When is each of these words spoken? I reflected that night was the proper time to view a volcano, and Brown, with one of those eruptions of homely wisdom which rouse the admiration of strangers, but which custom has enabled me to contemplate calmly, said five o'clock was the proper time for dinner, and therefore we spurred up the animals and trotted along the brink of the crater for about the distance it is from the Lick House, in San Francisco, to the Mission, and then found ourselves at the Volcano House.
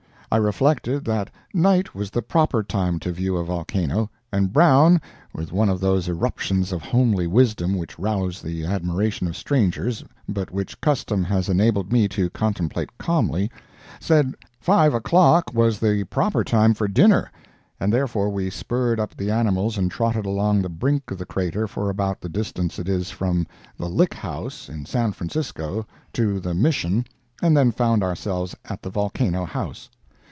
I 0.33 0.37
reflected 0.37 1.03
that 1.03 1.29
night 1.53 1.93
was 1.93 2.09
the 2.09 2.21
proper 2.21 2.63
time 2.63 2.99
to 2.99 3.11
view 3.11 3.35
a 3.35 3.43
volcano, 3.43 4.09
and 4.31 4.53
Brown, 4.53 5.01
with 5.33 5.51
one 5.51 5.67
of 5.67 5.81
those 5.81 6.07
eruptions 6.07 6.71
of 6.71 6.81
homely 6.81 7.27
wisdom 7.27 7.75
which 7.75 7.99
rouse 7.99 8.41
the 8.41 8.63
admiration 8.65 9.27
of 9.27 9.35
strangers, 9.35 10.05
but 10.29 10.49
which 10.49 10.79
custom 10.79 11.25
has 11.25 11.49
enabled 11.49 11.91
me 11.91 12.07
to 12.07 12.29
contemplate 12.29 12.97
calmly, 12.97 13.51
said 13.99 14.35
five 14.61 14.93
o'clock 14.93 15.53
was 15.53 15.79
the 15.79 16.05
proper 16.05 16.45
time 16.45 16.73
for 16.73 16.87
dinner, 16.87 17.29
and 17.77 17.91
therefore 17.91 18.29
we 18.29 18.49
spurred 18.49 19.01
up 19.01 19.13
the 19.17 19.29
animals 19.29 19.77
and 19.77 19.91
trotted 19.91 20.25
along 20.25 20.61
the 20.61 20.69
brink 20.69 21.11
of 21.11 21.17
the 21.17 21.25
crater 21.25 21.67
for 21.67 21.89
about 21.89 22.21
the 22.21 22.29
distance 22.29 22.79
it 22.79 22.87
is 22.87 23.11
from 23.11 23.45
the 23.75 23.89
Lick 23.89 24.13
House, 24.13 24.69
in 24.69 24.85
San 24.85 25.11
Francisco, 25.11 25.85
to 26.13 26.39
the 26.39 26.53
Mission, 26.53 27.03
and 27.41 27.57
then 27.57 27.69
found 27.69 28.01
ourselves 28.01 28.55
at 28.63 28.81
the 28.81 28.89
Volcano 28.89 29.43
House. 29.43 29.89